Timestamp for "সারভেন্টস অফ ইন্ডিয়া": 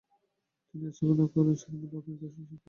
1.61-2.31